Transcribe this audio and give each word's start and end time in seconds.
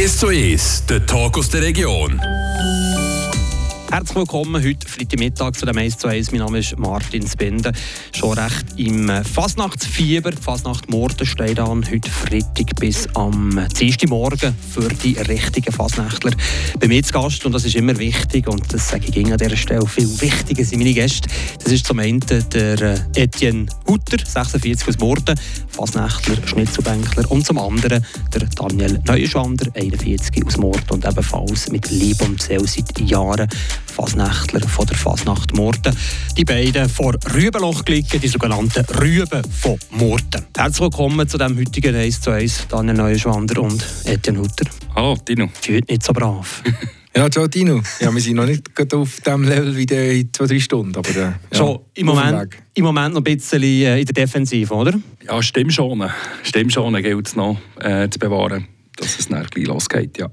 1 0.00 0.16
zu 0.16 0.28
1, 0.28 0.86
der 0.88 1.04
Talk 1.04 1.36
aus 1.36 1.50
der 1.50 1.60
Region. 1.60 2.18
Herzlich 3.92 4.18
willkommen 4.18 4.64
heute 4.64 4.86
Freitagmittag 4.86 5.56
zu 5.56 5.66
dem 5.66 5.76
1 5.76 5.98
zu 5.98 6.06
1. 6.06 6.30
Mein 6.30 6.42
Name 6.42 6.60
ist 6.60 6.78
Martin 6.78 7.26
Spinde. 7.26 7.72
Schon 8.12 8.38
recht 8.38 8.66
im 8.76 9.10
Fasnachtsfieber. 9.24 10.30
Die 10.30 10.40
Fasnacht 10.40 10.88
Morten 10.88 11.26
steht 11.26 11.58
an. 11.58 11.84
Heute 11.90 12.08
Freitag 12.08 12.76
bis 12.78 13.08
am 13.16 13.66
Dienstagmorgen 13.80 14.54
für 14.72 14.88
die 14.90 15.14
richtigen 15.14 15.72
Fasnächtler. 15.72 16.30
Bei 16.78 16.86
mir 16.86 17.02
zu 17.02 17.12
Gast, 17.12 17.44
und 17.44 17.52
das 17.52 17.64
ist 17.64 17.74
immer 17.74 17.98
wichtig, 17.98 18.46
und 18.46 18.72
das 18.72 18.90
sage 18.90 19.06
ich 19.08 19.26
an 19.26 19.36
dieser 19.36 19.56
Stelle, 19.56 19.84
viel 19.88 20.08
wichtiger 20.20 20.64
sind 20.64 20.78
meine 20.78 20.94
Gäste. 20.94 21.28
Das 21.60 21.72
ist 21.72 21.84
zum 21.84 21.98
einen 21.98 22.20
der 22.20 22.80
äh, 22.80 22.98
Etienne 23.16 23.66
Hutter, 23.88 24.24
46 24.24 24.86
aus 24.86 24.98
Morten, 24.98 25.34
Fasnächtler, 25.66 26.36
Schnitzelbänkler. 26.46 27.28
Und 27.28 27.44
zum 27.44 27.58
anderen 27.58 28.06
der 28.32 28.46
Daniel 28.54 29.00
Neuschwander, 29.04 29.66
41 29.74 30.46
aus 30.46 30.58
Morten 30.58 30.92
und 30.92 31.04
ebenfalls 31.04 31.72
mit 31.72 31.90
Liebe 31.90 32.22
und 32.24 32.40
Seele 32.40 32.68
seit 32.68 33.00
Jahren 33.00 33.48
Fasnächtler 33.86 34.66
von 34.68 34.86
der 34.86 34.96
Fasnacht 34.96 35.54
Murten. 35.54 35.94
Die 36.36 36.44
beiden 36.44 36.88
vor 36.88 37.14
Rübenloch 37.34 37.84
gelegen, 37.84 38.20
die 38.20 38.28
sogenannten 38.28 38.84
Rüben 38.96 39.42
von 39.50 39.78
Murten. 39.90 40.46
Herzlich 40.56 40.80
willkommen 40.80 41.28
zu 41.28 41.38
dem 41.38 41.58
heutigen 41.58 41.94
1 41.94 42.20
zu 42.20 42.30
1, 42.30 42.68
Daniel 42.68 42.96
Neuschwander 42.96 43.62
und 43.62 43.84
Etienne 44.04 44.40
Hutter. 44.40 44.70
Hallo, 44.94 45.16
Tino. 45.16 45.48
Fühlt 45.60 45.88
nicht 45.88 46.02
so 46.02 46.12
brav. 46.12 46.62
Ja, 47.16 47.28
ciao 47.28 47.48
Tino. 47.48 47.82
Ja, 47.98 48.14
wir 48.14 48.20
sind 48.20 48.36
noch 48.36 48.46
nicht 48.46 48.94
auf 48.94 49.20
dem 49.22 49.42
Level 49.42 49.76
wie 49.76 49.82
in 50.20 50.32
zwei, 50.32 50.46
drei 50.46 50.60
Stunden. 50.60 50.96
Aber, 50.96 51.10
äh, 51.10 51.20
ja, 51.20 51.34
schon 51.52 51.80
im 51.94 52.06
Moment, 52.06 52.56
im 52.74 52.84
Moment 52.84 53.14
noch 53.14 53.20
ein 53.20 53.24
bisschen 53.24 53.62
äh, 53.62 53.98
in 53.98 54.06
der 54.06 54.14
Defensive, 54.14 54.72
oder? 54.72 54.94
Ja, 55.26 55.42
stimmt 55.42 55.72
schon. 55.72 56.08
Stimmt 56.44 56.72
schon, 56.72 56.94
gilt 57.02 57.26
es 57.26 57.34
noch 57.34 57.58
äh, 57.80 58.08
zu 58.08 58.18
bewahren, 58.20 58.68
dass 58.96 59.18
es 59.18 59.26
dann 59.26 59.44
gleich 59.46 59.66
losgeht, 59.66 60.18
ja. 60.18 60.30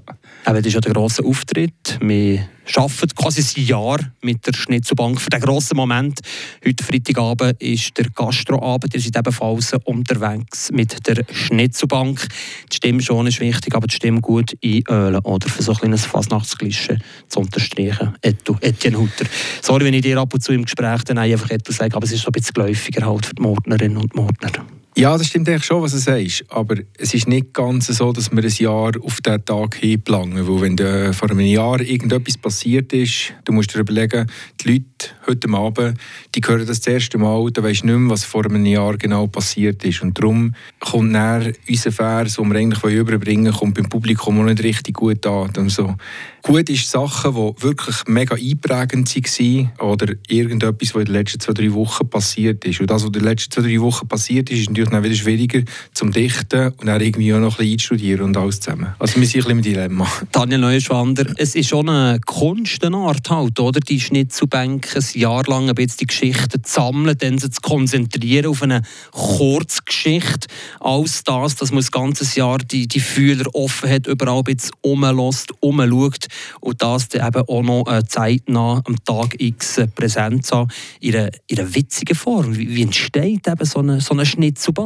Aber 0.48 0.62
das 0.62 0.68
ist 0.68 0.74
ja 0.76 0.80
der 0.80 0.94
grosse 0.94 1.22
Auftritt. 1.22 1.98
Wir 2.00 2.48
arbeiten 2.74 3.14
quasi 3.14 3.60
ein 3.60 3.66
Jahr 3.66 3.98
mit 4.22 4.46
der 4.46 4.54
Schnitzelbank 4.54 5.20
für 5.20 5.28
den 5.28 5.42
grossen 5.42 5.76
Moment. 5.76 6.20
Heute 6.66 6.82
Freitagabend 6.82 7.60
ist 7.60 7.98
der 7.98 8.06
Gastroabend. 8.08 8.94
Ihr 8.94 9.00
seid 9.02 9.18
ebenfalls 9.18 9.74
unterwegs 9.84 10.70
mit 10.72 11.06
der 11.06 11.22
Schnitzelbank. 11.30 12.26
Die 12.72 12.76
Stimme 12.76 13.02
schon 13.02 13.26
ist 13.26 13.40
wichtig, 13.40 13.74
aber 13.74 13.88
die 13.88 13.94
Stimme 13.94 14.22
gut 14.22 14.54
einölen 14.64 15.20
oder 15.22 15.50
für 15.50 15.62
so 15.62 15.72
ein 15.72 15.78
kleines 15.80 16.06
Fasnachtsglische 16.06 16.96
zu 17.28 17.40
unterstreichen. 17.40 18.14
Etu, 18.22 18.56
Etienne 18.62 18.96
Hutter. 18.96 19.26
Sorry, 19.60 19.84
wenn 19.84 19.92
ich 19.92 20.00
dir 20.00 20.16
ab 20.16 20.32
und 20.32 20.42
zu 20.42 20.54
im 20.54 20.64
Gespräch 20.64 21.04
dann 21.04 21.18
einfach 21.18 21.50
etwas 21.50 21.76
sage, 21.76 21.94
aber 21.94 22.06
es 22.06 22.12
ist 22.12 22.22
so 22.22 22.28
ein 22.30 22.32
bisschen 22.32 22.54
geläufiger 22.54 23.04
halt 23.04 23.26
für 23.26 23.34
die 23.34 23.42
Mordnerinnen 23.42 23.98
und 23.98 24.14
Mordner. 24.14 24.64
Ja, 24.98 25.16
das 25.16 25.28
stimmt 25.28 25.48
eigentlich 25.48 25.64
schon, 25.64 25.80
was 25.80 25.92
du 25.92 25.98
sagst. 25.98 26.44
Aber 26.48 26.74
es 26.98 27.14
ist 27.14 27.28
nicht 27.28 27.54
ganz 27.54 27.86
so, 27.86 28.10
dass 28.10 28.32
wir 28.32 28.42
ein 28.42 28.50
Jahr 28.50 28.90
auf 29.00 29.20
diesen 29.20 29.44
Tag 29.44 29.76
hinplanen. 29.76 30.48
Weil 30.48 30.60
wenn 30.60 30.76
da 30.76 31.12
vor 31.12 31.30
einem 31.30 31.38
Jahr 31.38 31.80
irgendetwas 31.80 32.36
passiert 32.36 32.92
ist, 32.92 33.32
du 33.44 33.52
musst 33.52 33.72
dir 33.72 33.78
überlegen, 33.78 34.26
die 34.60 34.72
Leute 34.72 35.14
heute 35.28 35.48
Abend, 35.50 35.98
die 36.34 36.40
hören 36.44 36.66
das, 36.66 36.80
das 36.80 36.92
erste 36.92 37.16
Mal, 37.16 37.48
da 37.52 37.62
weisst 37.62 37.84
nicht 37.84 37.94
mehr, 37.94 38.10
was 38.10 38.24
vor 38.24 38.44
einem 38.44 38.66
Jahr 38.66 38.96
genau 38.96 39.28
passiert 39.28 39.84
ist. 39.84 40.02
Und 40.02 40.18
darum 40.18 40.56
kommt 40.80 41.14
dann 41.14 41.52
unser 41.68 41.92
Vers, 41.92 42.34
den 42.34 42.50
wir 42.50 42.58
eigentlich 42.58 42.82
überbringen 42.82 43.52
kommt 43.52 43.74
beim 43.74 43.88
Publikum 43.88 44.40
auch 44.40 44.44
nicht 44.46 44.64
richtig 44.64 44.94
gut 44.94 45.24
an. 45.26 45.68
So. 45.68 45.94
Gut 46.42 46.70
ist 46.70 46.90
Sachen, 46.90 47.34
die 47.34 47.62
wirklich 47.62 47.96
mega 48.06 48.34
einprägend 48.34 49.14
waren 49.14 49.70
oder 49.78 50.14
irgendetwas, 50.28 50.94
was 50.94 51.00
in 51.00 51.06
den 51.06 51.14
letzten 51.14 51.40
zwei, 51.40 51.52
drei 51.52 51.72
Wochen 51.72 52.08
passiert 52.08 52.64
ist. 52.64 52.80
Und 52.80 52.90
das, 52.90 53.02
was 53.02 53.06
in 53.08 53.12
den 53.12 53.24
letzten 53.24 53.52
zwei, 53.52 53.62
drei 53.62 53.80
Wochen 53.80 54.08
passiert 54.08 54.50
ist, 54.50 54.60
ist 54.60 54.68
natürlich 54.70 54.87
dann 54.90 55.04
wieder 55.04 55.14
schwieriger 55.14 55.62
zum 55.92 56.12
Dichten 56.12 56.72
und 56.78 56.86
dann 56.86 57.00
irgendwie 57.00 57.32
auch 57.34 57.38
noch 57.38 57.58
ein 57.58 57.66
bisschen 57.66 57.72
einstudieren 57.72 58.22
und 58.22 58.36
alles 58.36 58.60
zusammen. 58.60 58.94
Also 58.98 59.20
wir 59.20 59.26
sind 59.26 59.46
ein 59.46 59.56
bisschen 59.56 59.58
im 59.58 59.62
Dilemma. 59.62 60.06
Daniel 60.32 60.60
Neuschwander, 60.60 61.26
es 61.36 61.54
ist 61.54 61.68
schon 61.68 61.88
eine 61.88 62.20
Kunstenart 62.20 63.28
halt, 63.30 63.58
oder? 63.60 63.80
Die 63.80 64.00
Schnitzelbänke 64.00 64.98
ein 64.98 65.20
Jahr 65.20 65.44
lang 65.46 65.68
ein 65.68 65.74
die 65.74 66.06
Geschichten 66.06 66.62
zu 66.64 66.72
sammeln, 66.72 67.16
dann 67.18 67.38
sie 67.38 67.50
zu 67.50 67.60
konzentrieren 67.60 68.46
auf 68.46 68.62
eine 68.62 68.82
Kurzgeschichte. 69.12 70.48
Alles 70.80 71.24
das, 71.24 71.56
dass 71.56 71.70
man 71.70 71.80
das 71.80 71.90
ganze 71.90 72.38
Jahr 72.38 72.58
die, 72.58 72.86
die 72.86 73.00
Fühler 73.00 73.46
offen 73.54 73.90
hat, 73.90 74.06
überall 74.06 74.38
ein 74.38 74.44
bisschen 74.44 74.70
rumlässt, 74.84 75.52
rumschaut 75.62 76.26
und 76.60 76.82
das 76.82 77.08
dann 77.08 77.26
eben 77.26 77.48
auch 77.48 77.62
noch 77.62 77.92
äh, 77.92 78.04
zeitnah 78.06 78.82
am 78.84 78.96
Tag 79.04 79.34
X 79.38 79.80
präsent 79.94 80.46
zu 80.46 80.56
haben, 80.56 80.70
in 81.00 81.16
einer, 81.16 81.30
in 81.46 81.58
einer 81.58 81.74
witzigen 81.74 82.16
Form. 82.16 82.56
Wie, 82.56 82.74
wie 82.74 82.82
entsteht 82.82 83.46
eben 83.46 83.64
so 83.64 83.80
eine, 83.80 84.00
so 84.00 84.14
eine 84.14 84.26
Schnitzelbank? 84.26 84.77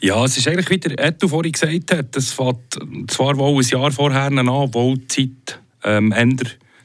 Ja, 0.00 0.24
es 0.24 0.36
ist 0.36 0.46
eigentlich, 0.46 0.70
wie 0.70 0.78
der 0.78 0.98
Etu 1.04 1.28
vorhin 1.28 1.52
gesagt 1.52 1.92
hat, 1.92 2.16
das 2.16 2.32
fängt 2.32 3.10
zwar 3.10 3.36
wohl 3.36 3.62
ein 3.62 3.68
Jahr 3.68 3.90
vorher 3.90 4.22
an, 4.22 4.46
wo 4.46 4.94
die 4.94 5.06
Zeit 5.08 5.60
ähm, 5.82 6.14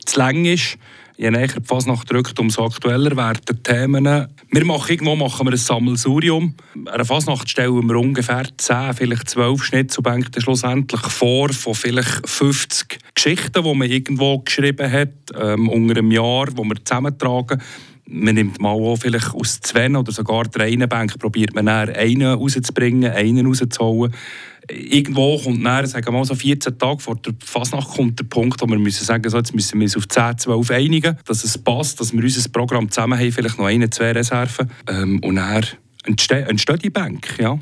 zu 0.06 0.20
lang 0.20 0.46
ist, 0.46 0.78
je 1.18 1.30
näher 1.30 1.48
die 1.48 1.66
Fasnacht 1.66 2.12
rückt, 2.14 2.40
umso 2.40 2.66
aktueller 2.66 3.16
werden 3.18 3.42
die 3.50 3.62
Themen. 3.62 4.28
Wir 4.52 4.66
machen 4.66 4.92
irgendwo 4.92 5.16
machen 5.18 5.46
wir 5.46 5.52
ein 5.52 5.58
Sammelsurium. 5.58 6.56
An 6.76 6.88
einer 6.88 7.06
Fasnacht 7.06 7.50
stellen 7.50 7.88
wir 7.88 7.96
ungefähr 7.98 8.46
10, 8.58 8.94
vielleicht 8.94 9.30
12 9.30 9.64
Schnitzelbänke 9.64 10.42
schlussendlich 10.42 11.02
vor 11.02 11.50
von 11.50 11.76
vielleicht 11.76 12.28
50 12.28 13.00
Geschichten, 13.14 13.64
die 13.64 13.76
man 13.76 13.90
irgendwo 13.90 14.40
geschrieben 14.40 14.92
hat, 14.92 15.10
ähm, 15.38 15.68
unter 15.68 15.98
einem 15.98 16.12
Jahr, 16.12 16.48
die 16.48 16.64
wir 16.64 16.86
zusammentragen 16.86 17.62
man 18.10 18.36
nimmt 18.36 18.60
mal 18.60 18.70
auch 18.70 18.98
vielleicht 18.98 19.34
aus 19.34 19.60
zwei 19.62 19.90
oder 19.90 20.12
sogar 20.12 20.44
drei 20.46 20.76
Bänken, 20.76 21.20
probiert 21.20 21.54
man 21.54 21.68
dann 21.68 21.90
einen 21.90 22.24
rauszubringen, 22.24 23.12
einen 23.12 23.46
rauszuholen. 23.46 24.14
Irgendwo 24.70 25.40
kommt 25.40 25.66
dann, 25.66 25.86
sagen 25.86 26.06
wir 26.06 26.12
mal 26.12 26.26
so 26.26 26.36
14 26.36 26.78
Tage 26.78 27.00
vor 27.00 27.16
der 27.16 27.34
Fasnacht 27.44 27.90
kommt 27.90 28.20
der 28.20 28.26
Punkt, 28.26 28.62
wo 28.62 28.68
wir 28.68 28.78
müssen 28.78 29.04
sagen, 29.04 29.28
so, 29.30 29.38
jetzt 29.38 29.56
müssen 29.56 29.80
wir 29.80 29.86
uns 29.86 29.98
auf 29.98 30.08
10, 30.08 30.38
12 30.38 30.72
einigen, 30.72 31.18
dass 31.26 31.44
es 31.44 31.58
passt, 31.58 32.00
dass 32.00 32.14
wir 32.14 32.22
unser 32.22 32.50
Programm 32.50 32.92
zusammen 32.92 33.18
haben, 33.18 33.32
vielleicht 33.32 33.58
noch 33.58 33.66
eine, 33.66 33.90
zwei 33.90 34.12
Reserven. 34.12 34.70
Ähm, 34.88 35.20
und 35.24 35.36
dann 35.38 35.66
entsteht, 36.04 36.48
entsteht 36.48 36.84
die 36.84 36.90
Bank, 36.90 37.36
ja. 37.40 37.60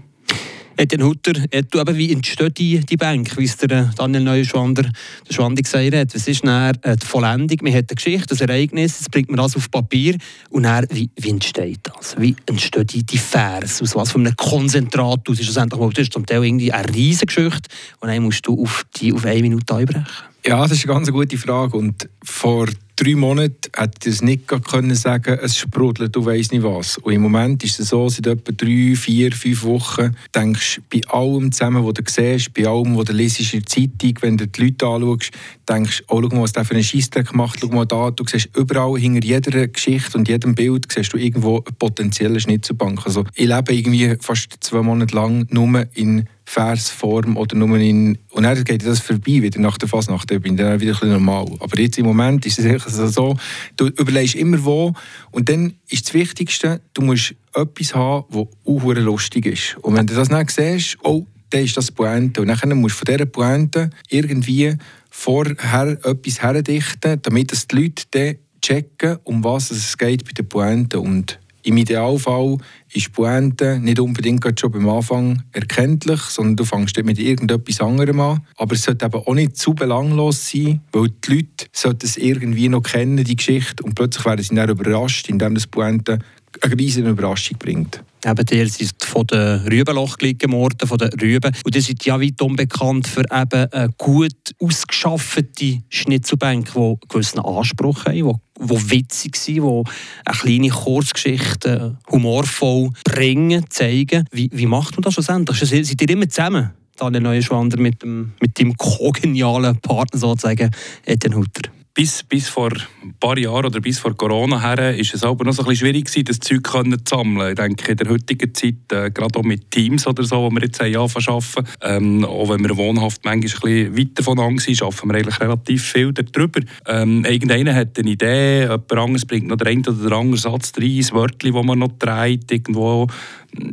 Etienne 0.77 1.05
Hutter, 1.05 1.33
du 1.33 1.79
eben, 1.79 1.97
wie 1.97 2.11
entsteht 2.11 2.57
die, 2.59 2.79
die 2.79 2.97
Bank, 2.97 3.35
wie 3.37 3.45
es 3.45 3.57
der 3.57 3.71
äh, 3.71 3.85
Daniel 3.95 4.23
Neuschwander 4.23 4.83
der 4.83 5.33
Schwandi 5.33 5.63
gesagt 5.63 5.95
hat? 5.95 6.13
Was 6.13 6.27
ist 6.27 6.45
dann 6.45 6.75
äh, 6.83 6.95
die 6.95 7.05
Vollendung? 7.05 7.57
Man 7.61 7.73
hat 7.73 7.89
eine 7.89 7.95
Geschichte, 7.95 8.35
ein 8.35 8.49
Ereignis, 8.49 8.99
jetzt 8.99 9.11
bringt 9.11 9.29
man 9.29 9.37
das 9.37 9.55
auf 9.55 9.71
Papier 9.71 10.17
und 10.49 10.63
dann, 10.63 10.85
wie, 10.91 11.09
wie 11.15 11.29
entsteht 11.29 11.79
das? 11.83 12.15
Wie 12.19 12.35
entsteht 12.45 12.93
die, 12.93 13.03
die 13.03 13.17
Vers? 13.17 13.81
Aus 13.81 13.95
was 13.95 14.11
für 14.11 14.19
einem 14.19 14.35
Konzentrat 14.35 15.27
aus? 15.27 15.39
Ist 15.39 15.55
das 15.55 15.69
mal, 15.69 15.89
das 15.89 16.03
ist 16.03 16.13
zum 16.13 16.25
Teil 16.25 16.45
irgendwie 16.45 16.71
eine 16.71 16.93
riesige 16.93 17.25
Geschichte 17.25 17.69
und 17.99 18.09
dann 18.09 18.21
musst 18.21 18.45
du 18.45 18.61
auf, 18.61 18.85
die, 18.97 19.11
auf 19.13 19.25
eine 19.25 19.41
Minute 19.41 19.75
einbrechen. 19.75 20.05
Ja, 20.45 20.61
das 20.61 20.73
ist 20.73 20.85
eine 20.85 20.93
ganz 20.93 21.11
gute 21.11 21.37
Frage 21.37 21.75
und 21.75 22.07
vor 22.23 22.67
drei 22.97 23.15
Monaten 23.15 23.71
hätte 23.75 24.09
ich 24.09 24.15
es 24.15 24.21
nicht 24.21 24.47
können 24.47 24.95
sagen 24.95 25.37
es 25.41 25.57
sprudelt, 25.57 26.15
du 26.15 26.25
weißt 26.25 26.51
nicht 26.51 26.63
was. 26.63 26.97
Und 26.97 27.13
im 27.13 27.21
Moment 27.21 27.63
ist 27.63 27.79
es 27.79 27.89
so, 27.89 28.09
seit 28.09 28.27
etwa 28.27 28.51
drei, 28.51 28.95
vier, 28.95 29.31
fünf 29.31 29.63
Wochen, 29.63 30.15
denkst 30.35 30.81
du 30.89 30.99
bei 30.99 31.07
allem 31.09 31.51
zusammen, 31.51 31.85
was 31.85 31.93
du 31.93 32.03
siehst, 32.07 32.53
bei 32.53 32.65
allem, 32.65 32.97
was 32.97 33.05
du 33.05 33.13
liest 33.13 33.53
in 33.53 33.59
der 33.59 33.65
Zeitung, 33.67 34.13
wenn 34.21 34.37
du 34.37 34.47
die 34.47 34.63
Leute 34.63 34.87
anschaust, 34.87 35.31
denkst 35.69 36.03
du, 36.07 36.15
oh, 36.15 36.21
schau 36.21 36.35
mal, 36.35 36.41
was 36.41 36.53
der 36.53 36.65
für 36.65 36.73
einen 36.73 36.83
Scheissdreck 36.83 37.33
macht, 37.35 37.59
schau 37.61 37.67
mal 37.67 37.85
da, 37.85 38.09
du 38.09 38.25
siehst 38.25 38.49
überall, 38.57 38.99
hinter 38.99 39.25
jeder 39.25 39.67
Geschichte 39.67 40.17
und 40.17 40.27
jedem 40.27 40.55
Bild, 40.55 40.91
siehst 40.91 41.13
du 41.13 41.17
irgendwo 41.17 41.57
eine 41.57 41.75
potenzielle 41.77 42.39
Schnitzelbank. 42.39 43.05
Also 43.05 43.25
ich 43.35 43.47
lebe 43.47 43.73
irgendwie 43.73 44.15
fast 44.19 44.57
zwei 44.61 44.81
Monate 44.81 45.15
lang 45.15 45.45
nur 45.51 45.85
in 45.93 46.27
Versform 46.49 47.35
oder 47.35 47.57
nur 47.57 47.77
in... 47.77 48.17
Und 48.31 48.43
dann 48.43 48.63
geht 48.63 48.85
das 48.85 49.01
vorbei, 49.01 49.41
wieder 49.41 49.59
nach 49.59 49.77
der 49.77 49.89
Fasnacht, 49.89 50.31
dann 50.31 50.39
bin 50.39 50.53
ich 50.53 50.61
dann 50.61 50.79
wieder 50.79 50.91
ein 50.91 50.93
bisschen 50.93 51.11
normal. 51.11 51.45
Aber 51.59 51.77
jetzt 51.77 51.97
im 51.97 52.05
Moment 52.05 52.45
ist 52.45 52.57
es 52.57 52.85
also 52.85 53.07
so, 53.07 53.37
du 53.75 53.87
überlegst 53.87 54.35
immer 54.35 54.63
wo 54.63 54.93
und 55.31 55.49
dann 55.49 55.73
ist 55.89 56.05
das 56.05 56.13
Wichtigste, 56.13 56.79
du 56.93 57.01
musst 57.01 57.35
etwas 57.53 57.93
haben, 57.93 58.25
das 58.31 58.47
auch 58.65 58.93
lustig 58.93 59.45
ist. 59.45 59.77
Und 59.81 59.95
wenn 59.95 60.07
du 60.07 60.15
das 60.15 60.29
nicht 60.29 60.51
siehst, 60.51 60.97
oh, 61.03 61.25
dann 61.49 61.65
ist 61.65 61.75
das 61.75 61.91
Pointe. 61.91 62.39
Und 62.39 62.47
dann 62.47 62.77
musst 62.79 62.95
du 62.95 63.05
von 63.05 63.13
dieser 63.13 63.25
Pointe 63.25 63.89
irgendwie 64.09 64.73
vorher 65.09 65.97
etwas 66.05 66.41
herdichten, 66.41 67.21
damit 67.21 67.51
die 67.51 67.75
Leute 67.75 68.03
dann 68.11 68.35
checken, 68.61 69.17
um 69.25 69.43
was 69.43 69.69
es 69.69 69.97
geht 69.97 70.23
bei 70.23 70.31
der 70.31 70.43
Pointe. 70.43 71.01
Und 71.01 71.39
im 71.67 71.77
Idealfall 71.77 72.57
ist 72.93 73.07
die 73.07 73.11
Pointe 73.11 73.79
nicht 73.79 73.99
unbedingt 73.99 74.59
schon 74.59 74.71
beim 74.71 74.87
Anfang 74.87 75.43
erkenntlich, 75.51 76.21
sondern 76.21 76.55
du 76.55 76.65
fängst 76.65 76.97
mit 77.03 77.19
irgendetwas 77.19 77.81
anderem 77.81 78.19
an. 78.21 78.41
Aber 78.55 78.75
es 78.75 78.83
sollte 78.83 79.05
eben 79.05 79.15
auch 79.15 79.33
nicht 79.33 79.57
zu 79.57 79.73
belanglos 79.73 80.49
sein, 80.49 80.81
weil 80.91 81.09
die 81.09 81.33
Leute 81.33 81.65
sollten 81.73 82.05
es 82.05 82.17
irgendwie 82.17 82.69
noch 82.69 82.83
kennen, 82.83 83.23
die 83.23 83.35
Geschichte, 83.35 83.83
und 83.83 83.95
plötzlich 83.95 84.25
werden 84.25 84.43
sie 84.43 84.55
dann 84.55 84.69
überrascht, 84.69 85.29
indem 85.29 85.55
das 85.55 85.67
Pointe 85.67 86.19
eine 86.61 86.79
riesige 86.79 87.09
Überraschung 87.09 87.57
bringt. 87.57 88.03
Eben, 88.25 88.45
ihr 88.51 88.67
seid 88.67 88.96
von 89.17 89.25
den 89.25 89.67
Rübenloch 89.67 90.17
gelegen 90.17 90.51
worden, 90.51 90.87
von 90.87 90.97
den 90.99 91.09
Rüben. 91.19 91.51
Und 91.65 91.75
ihr 91.75 91.81
seid 91.81 92.05
ja 92.05 92.21
weit 92.21 92.39
unbekannt 92.39 93.07
für 93.07 93.23
eben 93.31 93.71
eine 93.71 93.89
gut 93.97 94.35
ausgeschaffete 94.61 95.81
Schnitzelbänke, 95.89 96.71
die 96.73 97.07
gewissen 97.07 97.39
Anspruch 97.39 98.05
haben, 98.05 98.13
die, 98.13 98.67
die 98.67 98.91
witzig 98.91 99.35
sind, 99.35 99.55
die 99.55 99.83
eine 100.25 100.37
kleine 100.37 100.69
Kurzgeschichte 100.69 101.97
humorvoll 102.11 102.91
bringen, 103.05 103.65
zeigen. 103.69 104.25
Wie, 104.31 104.51
wie 104.53 104.67
macht 104.67 104.95
man 104.95 105.01
das 105.01 105.15
schlussendlich? 105.15 105.57
Seid 105.57 105.99
ihr 105.99 106.09
immer 106.09 106.29
zusammen? 106.29 106.71
Daniel 106.95 107.23
Neuschwander, 107.23 107.79
mit, 107.79 108.03
dem, 108.03 108.33
mit 108.39 108.59
deinem 108.59 108.77
kogenialen 108.77 109.77
Partner 109.77 110.19
sozusagen, 110.19 110.69
Etienne 111.05 111.37
Hutter? 111.37 111.71
Bis, 111.97 112.21
bis 112.21 112.47
vor 112.47 112.69
ein 113.01 113.15
paar 113.19 113.39
Jahren 113.39 113.65
oder 113.65 113.81
bis 113.81 113.97
vor 113.97 114.15
Corona 114.15 114.61
her 114.61 114.95
ist 114.95 115.15
es 115.15 115.23
aber 115.23 115.43
noch 115.45 115.53
so 115.53 115.63
ein 115.63 115.69
bisschen 115.69 115.87
schwierig 115.87 116.05
gewesen, 116.05 116.25
das 116.25 116.39
Zeug 116.39 116.67
zu 116.67 116.97
sammeln. 117.09 117.49
Ich 117.49 117.55
denke, 117.55 117.91
in 117.93 117.97
der 117.97 118.09
heutigen 118.09 118.53
Zeit, 118.53 118.75
äh, 118.91 119.09
gerade 119.09 119.39
auch 119.39 119.43
mit 119.43 119.71
Teams 119.71 120.05
oder 120.05 120.23
so, 120.23 120.43
wo 120.43 120.51
wir 120.51 120.61
jetzt 120.61 120.79
haben 120.79 120.95
arbeiten, 120.95 121.67
ähm, 121.81 122.23
auch 122.23 122.49
wenn 122.49 122.63
wir 122.63 122.77
wohnhaft 122.77 123.25
manchmal 123.25 123.71
ein 123.71 123.93
bisschen 123.93 123.97
weiter 123.97 124.23
voneinander 124.23 124.61
sind, 124.61 124.83
arbeiten 124.83 125.09
wir 125.09 125.15
eigentlich 125.15 125.39
relativ 125.39 125.83
viel 125.85 126.13
darüber. 126.13 126.61
Ähm, 126.85 127.25
irgendeiner 127.25 127.73
hat 127.73 127.97
eine 127.97 128.11
Idee, 128.11 128.61
jemand 128.61 128.93
anderes 128.93 129.25
bringt 129.25 129.47
noch 129.47 129.57
den 129.57 129.67
einen 129.67 129.87
oder 129.87 130.17
anderen 130.17 130.37
Satz 130.37 130.73
rein, 130.77 131.03
ein 131.03 131.11
Wörtchen, 131.13 131.53
das 131.55 131.65
man 131.65 131.79
noch 131.79 131.97
dreht, 131.97 132.51
irgendwo. 132.51 133.07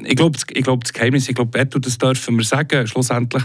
Ich 0.03 0.17
glaube, 0.17 0.39
ich 0.51 0.65
glaub, 0.65 0.83
das 0.83 0.95
Geheimnis, 0.95 1.29
ich 1.29 1.35
glaube, 1.35 1.67
das 1.67 1.99
dürfen 1.99 2.39
wir 2.39 2.45
sagen, 2.45 2.87
schlussendlich 2.87 3.45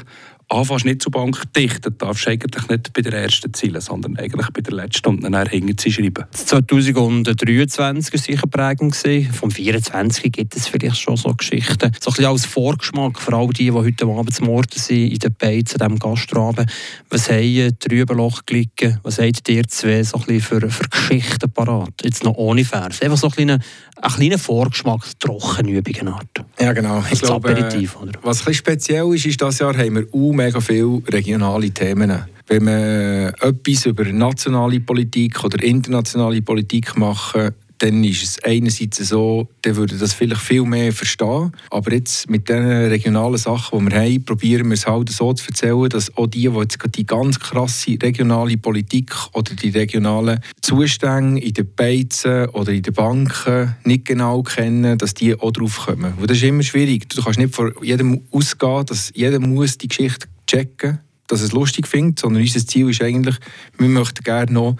anfängst 0.49 0.85
nicht 0.85 1.01
zur 1.01 1.11
Bank 1.11 1.41
dichten, 1.55 1.95
darfst 1.97 2.25
du 2.25 2.31
eigentlich 2.31 2.67
nicht 2.67 2.93
bei 2.93 3.01
der 3.01 3.13
ersten 3.13 3.53
zielen, 3.53 3.81
sondern 3.81 4.17
eigentlich 4.17 4.49
bei 4.49 4.61
der 4.61 4.73
letzten 4.73 5.09
und 5.09 5.23
dann 5.23 5.47
hinten 5.47 5.91
schreiben. 5.91 6.25
2023 6.31 8.13
war 8.13 8.19
sicher 8.19 8.47
prägend. 8.47 8.95
Vom 9.33 9.51
24 9.51 10.31
gibt 10.31 10.55
es 10.55 10.67
vielleicht 10.67 10.97
schon 10.97 11.17
so 11.17 11.33
Geschichten. 11.33 11.91
So 11.99 12.09
ein 12.09 12.13
bisschen 12.13 12.25
als 12.25 12.45
Vorgeschmack 12.45 13.19
für 13.19 13.33
all 13.33 13.47
die, 13.49 13.65
die 13.65 13.71
heute 13.71 14.05
Abend 14.05 14.33
zum 14.33 14.47
Morden 14.47 14.79
sind, 14.79 15.11
in 15.11 15.19
den 15.19 15.33
Beizen, 15.33 15.77
diesem 15.77 15.99
Gastraben. 15.99 16.65
Was 17.09 17.29
haben 17.29 17.77
Trübenloch 17.79 18.45
gelegen? 18.45 18.99
Was 19.03 19.19
habt 19.19 19.47
ihr 19.49 19.67
zwei 19.67 20.03
so 20.03 20.17
ein 20.17 20.25
bisschen 20.25 20.61
für, 20.61 20.69
für 20.69 20.89
Geschichten 20.89 21.51
parat? 21.51 21.93
Jetzt 22.03 22.23
noch 22.23 22.35
ohne 22.35 22.65
Vers. 22.65 23.01
Einfach 23.01 23.17
so 23.17 23.27
ein 23.27 23.33
kleiner, 23.33 23.59
ein 24.01 24.11
kleiner 24.11 24.37
Vorgeschmack, 24.37 25.01
Trockenübungen. 25.19 26.15
Ja, 26.59 26.73
genau. 26.73 27.03
Ich 27.11 27.21
glaube, 27.21 27.49
Aperitif, 27.49 27.97
oder? 27.97 28.13
Was 28.23 28.47
ein 28.47 28.53
speziell 28.53 29.13
ist, 29.13 29.25
ist, 29.25 29.39
dieses 29.41 29.59
Jahr 29.59 29.77
haben 29.77 29.95
wir 29.95 30.33
mega 30.33 30.59
viele 30.59 31.01
regionale 31.07 31.69
Themen. 31.71 32.25
Wenn 32.47 32.65
wir 32.65 33.33
etwas 33.41 33.85
über 33.85 34.05
nationale 34.05 34.79
Politik 34.79 35.43
oder 35.43 35.63
internationale 35.63 36.41
Politik 36.41 36.97
machen, 36.97 37.51
dann 37.79 38.03
ist 38.03 38.23
es 38.23 38.43
einerseits 38.43 38.97
so, 38.97 39.47
dann 39.61 39.75
würde 39.75 39.97
das 39.97 40.13
vielleicht 40.13 40.41
viel 40.41 40.63
mehr 40.63 40.91
verstehen. 40.91 41.51
Aber 41.71 41.93
jetzt 41.93 42.29
mit 42.29 42.49
den 42.49 42.65
regionalen 42.65 43.37
Sachen, 43.37 43.79
die 43.79 43.91
wir 43.91 43.99
haben, 43.99 44.25
probieren 44.25 44.67
wir 44.67 44.73
es 44.73 44.85
halt 44.85 45.09
so 45.09 45.33
zu 45.33 45.47
erzählen, 45.47 45.89
dass 45.89 46.15
auch 46.17 46.27
die, 46.27 46.49
die 46.49 46.57
jetzt 46.57 46.77
die 46.95 47.05
ganz 47.05 47.39
krasse 47.39 47.97
regionale 48.01 48.57
Politik 48.57 49.13
oder 49.33 49.55
die 49.55 49.69
regionalen 49.69 50.41
Zustände 50.61 51.41
in 51.41 51.53
den 51.53 51.73
Beizen 51.73 52.49
oder 52.49 52.71
in 52.71 52.83
den 52.83 52.93
Banken 52.93 53.75
nicht 53.85 54.05
genau 54.05 54.43
kennen, 54.43 54.97
dass 54.97 55.13
die 55.13 55.39
auch 55.39 55.51
drauf 55.51 55.85
kommen. 55.85 56.13
Und 56.17 56.29
das 56.29 56.37
ist 56.37 56.43
immer 56.43 56.63
schwierig. 56.63 57.09
Du 57.09 57.23
kannst 57.23 57.39
nicht 57.39 57.55
von 57.55 57.73
jedem 57.81 58.21
ausgehen, 58.31 58.85
dass 58.85 59.11
jeder 59.15 59.39
muss 59.39 59.77
die 59.77 59.87
Geschichte 59.87 60.27
checken, 60.47 60.99
dass 61.27 61.41
es 61.41 61.51
lustig 61.51 61.87
findet, 61.87 62.19
sondern 62.19 62.41
unser 62.41 62.65
Ziel 62.65 62.89
ist 62.89 63.01
eigentlich, 63.01 63.35
wir 63.77 63.87
möchten 63.87 64.23
gerne 64.23 64.51
noch 64.51 64.75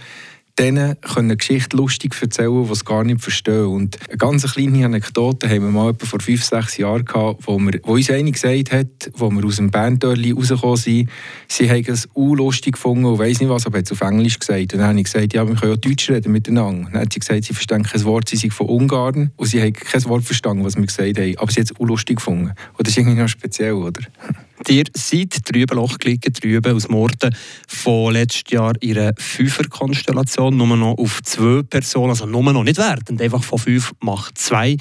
denen 0.60 1.00
können 1.02 1.38
Geschichte 1.38 1.78
lustig 1.78 2.16
erzählen, 2.22 2.66
die 2.66 2.72
es 2.72 2.86
gar 2.86 3.04
nicht 3.04 3.22
verstehen. 3.22 3.66
Und 3.66 3.98
eine 4.08 4.18
ganz 4.18 4.52
kleine 4.52 4.86
Anekdote 4.86 5.50
haben 5.50 5.64
wir 5.64 5.72
mal 5.72 5.92
etwa 5.92 6.06
vor 6.06 6.20
fünf, 6.20 6.44
sechs 6.44 6.78
Jahren 6.78 7.06
gehabt, 7.06 7.48
wo, 7.48 7.58
wir, 7.58 7.80
wo 7.84 7.94
uns 7.94 8.10
eine 8.12 8.32
gesagt 8.32 8.72
hat, 8.72 9.12
wo 9.14 9.30
wir 9.32 9.46
aus 9.46 9.56
dem 9.56 9.72
Banddörli 9.72 10.32
rausgekommen 10.32 10.78
sind, 10.78 11.10
sie 11.48 11.70
haben 11.70 11.86
es 11.88 12.10
lustig 12.16 12.74
gefunden 12.74 13.06
und 13.06 13.20
weiss 13.20 13.40
nicht 13.40 13.50
was, 13.50 13.66
aber 13.66 13.80
hat 13.80 13.86
es 13.86 13.92
auf 13.92 14.02
Englisch 14.02 14.38
gesagt. 14.38 14.74
Und 14.74 14.80
dann 14.80 14.90
habe 14.90 15.00
ich 15.00 15.06
gesagt, 15.06 15.34
ja, 15.34 15.48
wir 15.48 15.56
können 15.56 15.72
ja 15.72 15.78
Deutsch 15.78 16.10
reden 16.10 16.32
miteinander. 16.32 16.90
Dann 16.92 17.02
hat 17.02 17.14
sie 17.14 17.20
gesagt, 17.20 17.46
sie 17.46 17.54
verstehen 17.54 17.84
kein 17.84 18.04
Wort, 18.04 18.30
sie 18.30 18.38
sind 18.38 18.54
von 18.54 18.68
Ungarn 18.68 19.32
und 19.38 19.48
sie 19.48 19.62
haben 19.62 19.74
kein 19.74 20.04
Wort 20.06 20.24
verstanden, 20.24 20.66
was 20.66 20.76
wir 20.76 20.86
gesagt 20.86 21.18
haben. 21.18 21.38
Aber 21.38 21.52
sie 21.52 21.62
hat 21.62 21.72
es 21.72 21.80
lustig 21.80 22.18
gefunden. 22.18 22.52
Und 22.78 22.88
das 22.88 22.90
ist 22.90 22.98
irgendwie 22.98 23.20
noch 23.20 23.30
speziell, 23.30 23.74
oder? 23.74 24.02
Ihr 24.68 24.84
seid 24.94 25.38
drüben 25.50 25.78
Loch 25.78 25.98
gelegen, 25.98 26.34
drüben 26.34 26.76
aus 26.76 26.90
Morden 26.90 27.36
von 27.68 28.14
letztes 28.14 28.52
Jahr 28.52 28.74
in 28.82 28.98
einer 28.98 29.14
Fünfer-Konstellation, 29.18 30.56
nur 30.56 30.76
noch 30.76 30.98
auf 30.98 31.22
zwei 31.24 31.64
Personen, 31.64 32.10
also 32.10 32.26
nur 32.26 32.44
noch 32.54 32.64
nicht 32.64 32.78
wertend, 32.78 33.22
einfach 33.22 33.44
von 33.44 33.58
fünf 33.58 33.94
macht 34.02 34.38
zwei. 34.38 34.78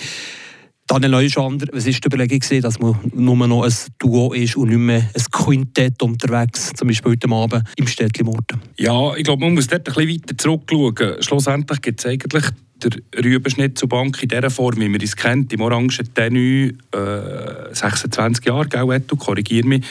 Daniel 0.89 1.11
Neuschander, 1.11 1.67
was 1.73 1.85
war 1.85 1.93
die 1.93 2.07
Überlegung, 2.07 2.63
dass 2.63 2.81
man 2.81 2.97
nur 3.13 3.47
noch 3.47 3.63
ein 3.63 3.73
Duo 3.99 4.33
ist 4.33 4.57
und 4.57 4.71
nicht 4.71 4.79
mehr 4.79 5.11
ein 5.15 5.25
Quintett 5.31 6.03
unterwegs, 6.03 6.73
zum 6.75 6.89
Beispiel 6.89 7.13
heute 7.13 7.31
Abend 7.31 7.65
im 7.77 7.87
Städtchen 7.87 8.25
Morden? 8.25 8.59
Ja, 8.79 9.15
ich 9.15 9.25
glaube, 9.25 9.45
man 9.45 9.55
muss 9.55 9.67
dort 9.67 9.87
ein 9.87 9.95
bisschen 9.95 10.23
weiter 10.23 10.39
zurückschauen. 10.39 11.23
Schlussendlich 11.23 11.83
gibt 11.83 12.01
es 12.01 12.07
eigentlich 12.07 12.45
der 12.83 13.25
Rübenschnitt 13.25 13.79
zur 13.79 13.89
Bank 13.89 14.23
in 14.23 14.29
dieser 14.29 14.51
Form, 14.51 14.79
wie 14.81 14.89
man 14.89 15.01
es 15.01 15.17
kennt, 15.17 15.53
im 15.53 15.61
orangen 15.61 16.15
Tenue, 16.15 16.75
äh, 16.93 17.75
26 17.75 18.45
Jahre, 18.47 18.69
gell, 18.69 19.01
du 19.07 19.17
korrigier 19.17 19.65
mich. 19.65 19.85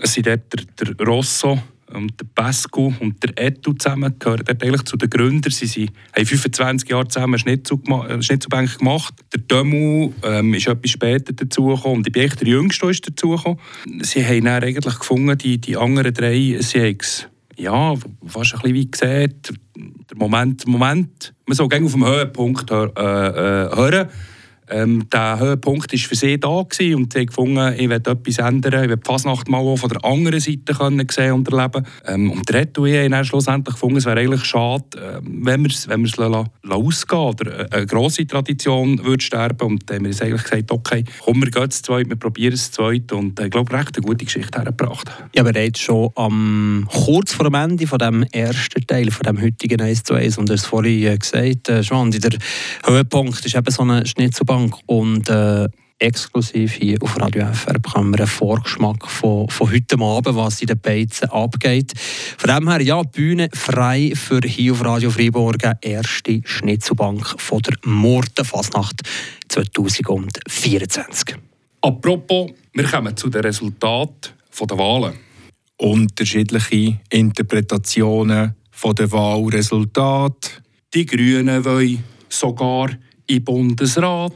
Es 0.00 0.14
sind 0.14 0.26
dort 0.26 0.42
der, 0.52 0.94
der 0.94 1.06
Rosso, 1.06 1.58
und 1.92 2.12
der 2.20 2.26
Pesco 2.34 2.92
und 3.00 3.22
der 3.22 3.32
Etu 3.36 3.72
zusammen 3.72 4.14
gehören 4.18 4.44
dort 4.44 4.62
eigentlich 4.62 4.82
zu 4.82 4.96
den 4.96 5.10
Gründern. 5.10 5.50
Sie, 5.50 5.66
sie 5.66 5.90
haben 6.14 6.26
25 6.26 6.88
Jahre 6.88 7.08
zusammen 7.08 7.38
Schnitzelbank 7.38 8.78
gemacht. 8.78 9.14
Der 9.32 9.40
Dömu 9.40 10.12
ähm, 10.22 10.54
ist 10.54 10.68
etwas 10.68 10.90
später 10.90 11.32
dazugekommen 11.32 11.98
und 11.98 12.06
ich 12.06 12.12
bin 12.12 12.22
echt 12.22 12.40
der 12.40 12.48
Jüngste 12.48 12.90
ist 12.90 13.06
dazugekommen. 13.06 13.58
Sie 14.02 14.24
haben 14.24 14.44
dann 14.44 14.62
eigentlich 14.62 14.98
gefunden, 14.98 15.36
die, 15.38 15.58
die 15.58 15.76
anderen 15.76 16.14
drei, 16.14 16.56
sie 16.60 16.80
haben 16.80 16.98
es 17.00 17.26
ja, 17.56 17.94
fast 18.26 18.54
ein 18.54 18.60
bisschen 18.60 18.74
wie 18.74 18.86
der 18.86 19.28
Moment, 20.20 20.66
Moment, 20.66 21.32
man 21.46 21.56
soll 21.56 21.68
gerne 21.68 21.86
auf 21.86 21.92
dem 21.92 22.06
Höhepunkt 22.06 22.70
hör, 22.70 22.92
äh, 22.94 23.02
äh, 23.02 23.76
hören. 23.76 24.08
Ähm, 24.70 25.08
der 25.12 25.38
Höhepunkt 25.38 25.92
war 25.92 25.98
für 25.98 26.14
sie 26.14 26.38
da 26.38 26.62
gewesen 26.62 26.94
und 26.94 27.12
sie 27.12 27.26
gefunden, 27.26 27.74
ich 27.74 27.88
will 27.88 27.96
etwas 27.96 28.38
ändern, 28.38 28.84
ich 28.84 28.90
will 28.90 28.96
die 28.96 29.06
Fasnacht 29.06 29.48
mal 29.48 29.58
auch 29.58 29.76
von 29.76 29.90
der 29.90 30.04
anderen 30.04 30.40
Seite 30.40 30.74
können 30.74 31.06
sehen 31.10 31.32
und 31.32 31.52
erleben. 31.52 31.86
Ähm, 32.06 32.30
und 32.30 32.48
der 32.48 32.60
Reto 32.60 32.86
haben 32.86 33.10
dann 33.10 33.24
schlussendlich 33.24 33.74
gefunden, 33.74 33.96
es 33.96 34.06
wäre 34.06 34.20
eigentlich 34.20 34.44
schade, 34.44 35.20
wenn 35.22 35.62
wir 35.62 35.70
es 35.70 35.88
wenn 35.88 36.04
ausgehen 36.70 37.20
oder 37.20 37.68
eine 37.72 37.86
grosse 37.86 38.26
Tradition 38.26 39.04
würde 39.04 39.22
sterben. 39.22 39.66
Und 39.66 39.90
dann 39.90 39.98
haben 39.98 40.04
wir 40.04 40.22
eigentlich 40.22 40.42
gesagt, 40.42 40.70
okay, 40.70 41.04
komm, 41.24 41.42
wir 41.42 41.50
gehen 41.50 41.70
zu 41.70 41.82
zweit, 41.82 42.08
wir 42.08 42.16
probieren 42.16 42.52
es 42.52 42.70
zu 42.70 42.82
zweit 42.82 43.12
und 43.12 43.38
äh, 43.38 43.46
ich 43.46 43.50
glaube, 43.50 43.72
recht 43.72 43.96
eine 43.96 44.06
gute 44.06 44.24
Geschichte 44.24 44.58
hergebracht. 44.58 45.10
Ja, 45.34 45.42
bereits 45.42 45.80
schon 45.80 46.10
am, 46.14 46.88
kurz 46.90 47.32
vor 47.32 47.44
dem 47.44 47.54
Ende 47.54 47.86
von 47.86 47.98
dem 47.98 48.22
ersten 48.32 48.86
Teil, 48.86 49.10
von 49.10 49.24
dem 49.24 49.42
heutigen 49.42 49.80
1 49.80 50.02
zu 50.04 50.14
1, 50.14 50.38
und 50.38 50.48
du 50.48 50.52
hast 50.52 50.62
es 50.62 50.66
vorhin 50.66 51.18
gesagt, 51.18 51.68
äh, 51.68 51.82
Schwand, 51.82 52.22
der 52.22 52.38
Höhepunkt 52.84 53.44
ist 53.44 53.54
eben 53.54 53.70
so 53.70 53.82
eine 53.82 54.06
Schnitzelbank 54.06 54.59
Dank. 54.60 54.74
Und 54.86 55.28
äh, 55.28 55.68
exklusiv 55.98 56.74
hier 56.74 56.98
auf 57.02 57.18
Radio 57.18 57.46
FR 57.52 57.78
bekommen 57.78 58.12
wir 58.12 58.20
einen 58.20 58.28
Vorgeschmack 58.28 59.06
von, 59.06 59.48
von 59.48 59.70
heute 59.70 59.98
Abend, 59.98 60.36
was 60.36 60.60
in 60.60 60.66
den 60.66 60.78
Beizen 60.78 61.30
abgeht. 61.30 61.92
Von 62.36 62.54
dem 62.54 62.68
her, 62.68 62.80
ja, 62.82 63.02
Bühne 63.02 63.48
frei 63.52 64.12
für 64.14 64.40
hier 64.44 64.72
auf 64.72 64.84
Radio 64.84 65.10
Freiburg, 65.10 65.58
erste 65.80 66.40
Schnitzelbank 66.44 67.40
von 67.40 67.60
der 67.62 67.74
Mortenfasnacht 67.84 69.02
2024. 69.48 71.36
Apropos, 71.82 72.50
wir 72.74 72.84
kommen 72.84 73.16
zu 73.16 73.30
den 73.30 73.42
Resultaten 73.42 74.32
der 74.60 74.78
Wahlen. 74.78 75.14
Unterschiedliche 75.78 77.00
Interpretationen 77.08 78.54
der 78.84 79.12
Wahlresultate. 79.12 80.50
Die 80.92 81.06
Grünen 81.06 81.64
wollen 81.64 82.04
sogar 82.28 82.90
im 83.30 83.44
Bundesrat. 83.44 84.32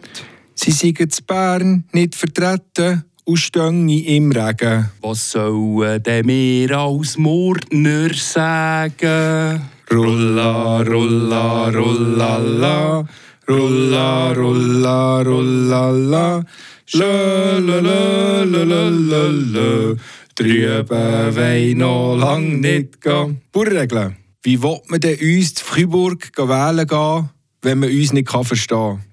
Sie 0.55 0.71
sind 0.71 1.13
zu 1.13 1.23
Bern 1.25 1.85
nicht 1.93 2.15
vertreten 2.15 3.05
und 3.25 3.37
stehen 3.39 3.89
im 3.89 4.31
Regen. 4.31 4.91
Was 5.01 5.33
sollen 5.33 6.03
denn 6.03 6.29
wir 6.29 6.79
als 6.79 7.19
Mordner 7.19 8.13
sagen? 8.15 9.63
Rulla, 9.91 10.83
rulla, 10.83 11.69
rulla, 11.69 12.39
la. 12.39 13.05
Rulla, 13.49 14.33
rulla, 14.33 15.23
rulla, 15.23 15.91
la. 15.91 16.45
La, 16.93 17.59
la, 17.59 17.81
la, 17.81 18.45
la, 18.45 18.63
la, 18.65 18.89
la, 18.89 19.29
la. 19.29 19.95
Drüben 20.37 21.37
wollen 21.37 21.79
noch 21.79 22.17
lang 22.17 22.61
nicht 22.61 23.01
gehen. 23.01 23.41
Burregeln. 23.53 24.17
Wie 24.43 24.63
will 24.63 24.81
man 24.89 25.01
denn 25.01 25.19
uns 25.21 25.55
zu 25.55 25.65
Fribourg 25.65 26.31
wählen 26.37 26.87
gehen, 26.87 27.31
wenn 27.65 27.79
man 27.79 27.91
uns 27.91 28.13
nicht 28.13 28.31
verstehen 28.31 28.77
kann. 28.77 29.05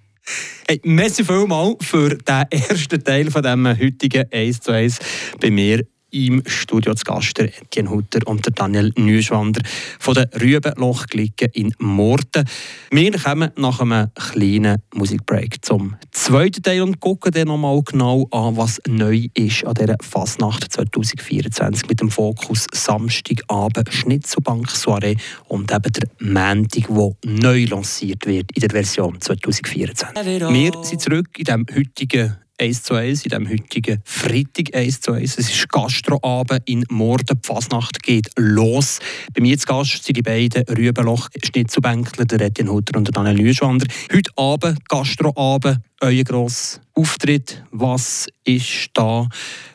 Hey, 0.68 0.80
merci 0.84 1.24
vielmals 1.24 1.86
für 1.86 2.16
den 2.16 2.46
ersten 2.52 3.04
Teil 3.04 3.32
von 3.32 3.42
diesem 3.42 3.68
heutigen 3.68 4.26
1 4.32 4.62
zu 4.62 4.72
1 4.72 5.00
bei 5.40 5.50
mir 5.50 5.84
im 6.12 6.44
Studio 6.46 6.94
zu 6.94 7.04
Gast 7.06 7.38
der 7.38 7.46
Etienne 7.46 7.90
Hutter 7.90 8.20
und 8.26 8.46
der 8.46 8.54
Daniel 8.54 8.92
Neuschwander 8.98 9.62
von 10.00 10.14
der 10.14 10.30
Rübenlochklicke 10.40 11.46
in 11.54 11.74
Morten. 11.80 12.46
Wir 12.92 13.12
kommen 13.14 13.52
nach 13.56 13.80
einem 13.80 14.10
kleinen 14.16 14.82
Musikbreak 14.94 15.64
zum 15.64 15.96
zweiten 16.12 16.62
Teil 16.62 16.82
und 16.82 17.00
gucken 17.00 17.32
dann 17.32 17.48
nochmal 17.48 17.82
genau 17.84 18.28
an, 18.32 18.58
was 18.58 18.82
neu 18.88 19.28
ist 19.34 19.66
an 19.66 19.74
dieser 19.74 19.98
Fasnacht 20.02 20.72
2024 20.72 21.88
mit 21.88 22.02
dem 22.02 22.12
Fokus 22.12 22.68
Samstagabend 22.74 23.94
Schnitzelbank 23.94 24.70
Soiree 24.70 25.16
und 25.48 25.72
eben 25.72 25.94
der 25.94 26.10
Montag, 26.20 26.88
der 26.88 27.16
neu 27.26 27.66
lanciert 27.66 28.26
wird 28.26 28.52
in 28.54 28.62
der 28.62 28.70
Version 28.70 29.20
2024. 29.20 30.16
Wir 30.54 30.72
sind 30.84 31.02
zurück 31.02 31.28
in 31.38 31.46
dem 31.46 31.66
heutigen 31.74 32.41
1 32.62 32.84
zu 32.84 32.94
1, 32.94 33.24
in 33.24 33.30
dem 33.30 33.50
heutigen 33.50 34.02
Freitag 34.06 34.76
1 34.76 35.02
zu 35.02 35.14
1. 35.14 35.40
Es 35.40 35.50
ist 35.50 35.68
Gastroabend 35.70 36.62
in 36.66 36.86
Morden. 36.90 37.40
Die 37.44 37.48
Fasnacht 37.48 38.04
geht 38.04 38.30
los. 38.38 39.00
Bei 39.34 39.42
mir 39.42 39.58
zu 39.58 39.66
Gast 39.66 40.04
sind 40.04 40.16
die 40.16 40.22
beiden 40.22 40.64
Rübenloch 40.66 41.30
Schnitzelbänkler, 41.44 42.26
der 42.26 42.42
Etienne 42.42 42.72
Hutter 42.72 43.00
und 43.00 43.08
der 43.08 43.14
Daniel 43.14 43.48
Lüschwander. 43.48 43.88
Heute 44.14 44.30
Abend, 44.36 44.88
Gastroabend, 44.88 45.80
euer 46.02 46.24
grosser 46.24 46.82
Auftritt. 46.94 47.64
Was 47.72 48.28
ist 48.44 48.92
da 48.94 49.28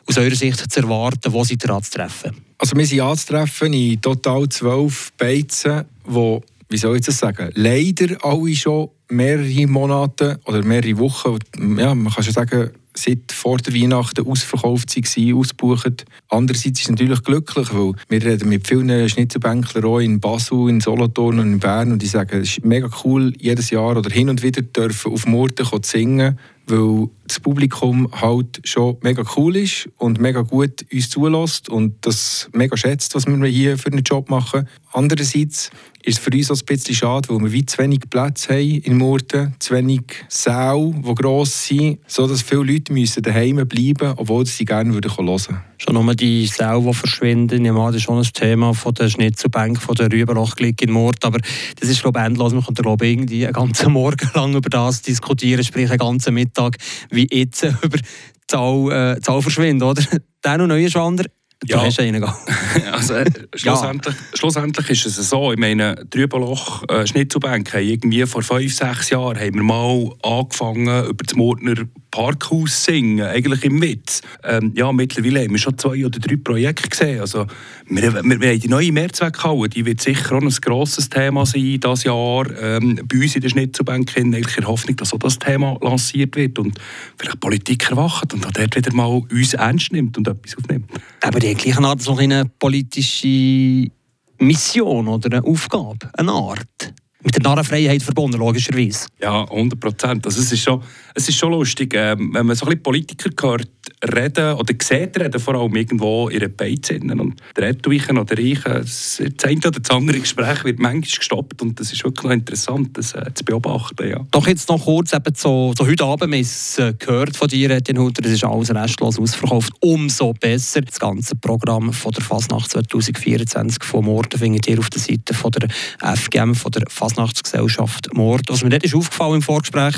aus 0.05 0.17
eurer 0.17 0.35
Sicht 0.35 0.71
zu 0.71 0.79
erwarten? 0.79 1.33
Wo 1.33 1.43
seid 1.43 1.63
ihr 1.65 1.69
anzutreffen? 1.69 2.37
Also 2.57 2.77
wir 2.77 2.85
sind 2.85 3.01
anzutreffen 3.01 3.73
in 3.73 4.01
total 4.01 4.47
zwölf 4.47 5.11
Beizen, 5.17 5.83
die, 6.07 6.39
wie 6.69 6.77
soll 6.77 6.97
ich 6.97 7.05
das 7.05 7.17
sagen, 7.17 7.49
leider 7.53 8.23
alle 8.23 8.55
schon 8.55 8.89
mehrere 9.09 9.67
Monate 9.67 10.39
oder 10.45 10.63
mehrere 10.63 10.97
Wochen, 10.97 11.37
ja, 11.77 11.95
man 11.95 12.13
kann 12.13 12.23
schon 12.23 12.33
sagen, 12.33 12.71
seit 12.97 13.31
vor 13.31 13.57
der 13.57 13.73
Weihnachten 13.73 14.25
ausverkauft 14.27 14.95
waren, 14.95 15.33
ausgebucht. 15.35 16.05
Andererseits 16.29 16.79
ist 16.79 16.85
es 16.85 16.89
natürlich 16.89 17.23
glücklich, 17.23 17.73
weil 17.73 17.93
wir 18.09 18.25
reden 18.25 18.49
mit 18.49 18.67
vielen 18.67 19.07
Schnitzelbänklern 19.07 19.85
auch 19.85 19.99
in 19.99 20.19
Basel, 20.19 20.69
in 20.69 20.81
Solothurn 20.81 21.39
und 21.39 21.53
in 21.53 21.59
Bern 21.59 21.91
und 21.91 22.01
die 22.01 22.07
sagen, 22.07 22.41
es 22.41 22.57
ist 22.57 22.65
mega 22.65 22.89
cool, 23.03 23.33
jedes 23.37 23.69
Jahr 23.69 23.95
oder 23.95 24.09
hin 24.09 24.29
und 24.29 24.43
wieder 24.43 24.61
dürfen 24.61 25.11
auf 25.11 25.25
Murten 25.27 25.65
singen 25.83 26.37
weil 26.67 27.07
das 27.25 27.39
Publikum 27.39 28.09
halt 28.11 28.59
schon 28.65 28.97
mega 29.01 29.23
cool 29.37 29.55
ist 29.55 29.87
und 29.97 30.19
mega 30.19 30.41
gut 30.41 30.85
uns 30.91 31.09
zulässt 31.09 31.69
und 31.69 31.95
das 32.01 32.49
mega 32.51 32.75
schätzt, 32.75 33.15
was 33.15 33.25
wir 33.25 33.47
hier 33.47 33.77
für 33.77 33.89
einen 33.89 34.03
Job 34.03 34.29
machen. 34.29 34.67
Andererseits 34.91 35.71
ist 36.07 36.19
es 36.19 36.23
für 36.23 36.31
uns 36.31 36.49
auch 36.49 36.55
ein 36.57 36.65
bisschen 36.65 36.95
schade, 36.95 37.27
weil 37.27 37.41
wir 37.41 37.51
wie 37.51 37.65
zu 37.65 37.77
wenig 37.79 37.99
Platz 38.09 38.47
haben 38.47 38.59
in 38.59 38.97
Murten, 38.97 39.53
zu 39.59 39.75
wenig 39.75 40.03
Säle, 40.29 40.93
die 41.05 41.15
gross 41.15 41.65
sind, 41.67 41.99
sodass 42.07 42.41
viele 42.41 42.63
Leute 42.63 42.93
müssen 42.93 43.21
daheim 43.21 43.67
bleiben 43.67 44.13
obwohl 44.15 44.45
sie 44.45 44.63
gerne 44.63 44.93
hören 44.93 45.03
würden. 45.03 45.59
Schon 45.77 45.93
nur 45.93 46.15
die 46.15 46.47
Säle, 46.47 46.81
die 46.81 46.93
verschwinden, 46.93 47.65
ja, 47.65 47.73
das 47.87 47.97
ist 47.97 48.03
schon 48.03 48.19
ein 48.19 48.23
Thema 48.23 48.73
von 48.73 48.93
der 48.93 49.09
Schnitzelbank, 49.09 49.81
von 49.81 49.95
der 49.95 50.09
Rüberlochklick 50.09 50.81
in 50.81 50.91
Mord, 50.91 51.25
aber 51.25 51.39
das 51.77 51.89
ist 51.89 52.01
glaube 52.01 52.19
ich 52.19 52.25
endlos. 52.25 52.53
Man 52.53 52.63
kann 52.63 52.75
glaube 52.75 53.05
ich, 53.05 53.17
einen 53.19 53.51
ganzen 53.51 53.91
Morgen 53.91 54.29
lang 54.33 54.55
über 54.55 54.69
das 54.69 55.01
diskutieren, 55.01 55.63
sprich 55.65 55.89
einen 55.89 55.99
ganzen 55.99 56.33
Mittag, 56.33 56.77
wie 57.09 57.27
jetzt 57.29 57.63
über 57.81 57.97
die 57.97 58.03
Zahl, 58.47 59.17
äh, 59.17 59.19
Zahl 59.19 59.41
verschwinden, 59.41 59.83
oder? 59.83 60.03
Der 60.45 60.57
noch 60.57 60.67
neue 60.67 60.89
Schwander, 60.89 61.25
Du 61.61 61.73
ja. 61.73 61.83
hast 61.83 61.99
einen 61.99 62.23
also, 62.91 63.15
äh, 63.15 63.25
schlussendlich, 63.55 64.15
ja. 64.15 64.37
schlussendlich 64.37 64.89
ist 64.91 65.05
es 65.05 65.29
so, 65.29 65.51
ich 65.51 65.57
meine, 65.57 65.95
Trübenloch 66.09 66.83
äh, 66.87 67.07
Schnitzelbank 67.07 67.73
irgendwie 67.73 68.25
vor 68.27 68.43
fünf, 68.43 68.73
sechs 68.75 69.09
Jahren 69.09 69.39
haben 69.39 69.55
wir 69.55 69.63
mal 69.63 70.11
angefangen, 70.21 71.05
über 71.05 71.23
das 71.23 71.35
Mordner 71.35 71.75
Parkhaus 72.17 72.83
singen, 72.83 73.21
eigentlich 73.21 73.63
im 73.63 73.79
Witz. 73.79 74.23
Ähm, 74.43 74.73
ja, 74.75 74.91
mittlerweile 74.91 75.43
haben 75.43 75.51
wir 75.51 75.59
schon 75.59 75.77
zwei 75.77 76.03
oder 76.03 76.17
drei 76.17 76.35
Projekte 76.35 76.89
gesehen. 76.89 77.21
Also, 77.21 77.45
wir, 77.87 78.11
wir, 78.11 78.41
wir 78.41 78.49
haben 78.49 78.59
die 78.59 78.67
neue 78.67 78.91
Mehrzweckhalle, 78.91 79.69
die 79.69 79.85
wird 79.85 80.01
sicher 80.01 80.35
auch 80.35 80.41
ein 80.41 80.49
grosses 80.49 81.09
Thema 81.09 81.45
sein 81.45 81.79
dieses 81.79 82.05
Jahr. 82.05 82.47
Ähm, 82.59 82.99
bei 83.07 83.19
uns 83.19 83.35
in 83.35 83.41
der 83.41 83.49
Schnitzelbank 83.49 84.17
in 84.17 84.31
der 84.31 84.41
Hoffnung, 84.65 84.95
dass 84.95 85.13
auch 85.13 85.19
das 85.19 85.37
Thema 85.37 85.77
lanciert 85.79 86.35
wird 86.35 86.57
und 86.57 86.79
vielleicht 87.19 87.39
Politik 87.39 87.87
erwacht 87.91 88.33
und 88.33 88.47
auch 88.47 88.51
dort 88.51 88.75
wieder 88.75 88.93
mal 88.95 89.21
uns 89.31 89.53
ernst 89.53 89.91
nimmt 89.91 90.17
und 90.17 90.27
etwas 90.27 90.57
aufnimmt. 90.57 90.89
Aber 91.21 91.39
die 91.39 91.53
gleichen 91.53 91.85
Art 91.85 92.01
so 92.01 92.17
eine 92.17 92.45
politische 92.57 93.91
Mission 94.39 95.07
oder 95.07 95.37
eine 95.37 95.45
Aufgabe, 95.45 96.09
eine 96.17 96.31
Art 96.31 96.93
mit 97.23 97.35
der 97.35 97.41
Narrenfreiheit 97.41 98.03
verbunden, 98.03 98.37
logischerweise. 98.37 99.07
Ja, 99.19 99.41
100 99.41 99.79
Prozent. 99.79 100.25
Also 100.25 100.39
es, 100.39 100.51
ist 100.51 100.61
schon, 100.61 100.81
es 101.15 101.27
ist 101.27 101.37
schon 101.37 101.51
lustig, 101.51 101.93
ähm, 101.95 102.31
wenn 102.33 102.45
man 102.45 102.55
so 102.55 102.65
ein 102.65 102.69
bisschen 102.69 102.83
Politiker 102.83 103.49
hört, 103.49 103.67
reden 104.03 104.53
oder 104.53 104.73
sieht 104.81 105.19
reden, 105.19 105.39
vor 105.39 105.55
allem 105.55 105.75
irgendwo 105.75 106.29
in 106.29 106.37
einer 106.39 106.49
Beiz. 106.49 106.89
Und 106.91 107.35
der 107.55 107.69
Ettuichen 107.69 108.17
oder 108.17 108.37
ich, 108.37 108.61
das 108.61 109.21
eine 109.43 109.57
oder 109.57 109.79
das 109.79 109.89
andere 109.89 110.19
Gespräch 110.19 110.63
wird 110.63 110.79
manchmal 110.79 111.01
gestoppt 111.01 111.61
und 111.61 111.79
das 111.79 111.91
ist 111.91 112.03
wirklich 112.03 112.23
noch 112.23 112.31
interessant, 112.31 112.97
das 112.97 113.13
äh, 113.13 113.33
zu 113.33 113.43
beobachten. 113.43 114.09
Ja. 114.09 114.25
Doch 114.31 114.47
jetzt 114.47 114.69
noch 114.69 114.83
kurz, 114.83 115.13
eben 115.13 115.33
so, 115.35 115.73
so 115.77 115.87
heute 115.87 116.03
Abend, 116.03 116.31
wir 116.31 116.37
haben 116.37 116.41
es 116.41 116.77
äh, 116.77 116.93
gehört 116.97 117.35
von 117.35 117.47
dir, 117.47 117.71
Etienne 117.71 118.01
Hutter, 118.01 118.23
es 118.25 118.33
ist 118.33 118.43
alles 118.43 118.73
restlos 118.73 119.19
ausverkauft, 119.19 119.73
umso 119.79 120.33
besser. 120.33 120.81
Das 120.81 120.99
ganze 120.99 121.35
Programm 121.35 121.91
von 121.91 122.11
der 122.11 122.23
Fasnacht 122.23 122.71
2024 122.71 123.83
von 123.83 124.05
Morden 124.05 124.39
findet 124.39 124.67
ihr 124.67 124.79
auf 124.79 124.89
der 124.89 125.01
Seite 125.01 125.33
von 125.33 125.51
der 125.51 125.69
FGM, 126.15 126.53
von 126.53 126.71
der 126.71 126.83
Fasnachtsgesellschaft 126.87 128.13
Mord. 128.13 128.43
Was 128.49 128.63
mir 128.63 128.69
nicht 128.69 128.83
ist 128.83 128.95
aufgefallen 128.95 129.35
im 129.35 129.41
Vorgespräch, 129.41 129.95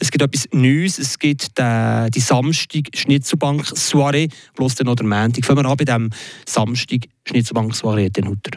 es 0.00 0.10
gibt 0.10 0.22
etwas 0.22 0.48
Neues, 0.52 0.98
es 0.98 1.18
gibt 1.18 1.58
die, 1.58 2.10
die 2.10 2.20
Samstag 2.20 2.88
Schnitzel 2.94 3.38
Schnitzelbank 3.42 3.66
Soiree, 3.76 4.28
plus 4.54 4.74
dann 4.76 4.86
noch 4.86 4.94
der 4.94 5.06
Montag. 5.06 5.44
Fangen 5.44 5.64
wir 5.64 5.68
an 5.68 5.76
bei 5.76 5.84
diesem 5.84 6.10
Samstag 6.46 7.00
Schnitzelbank 7.24 7.74
Soiree 7.74 8.08
den 8.08 8.28
Hutter. 8.28 8.52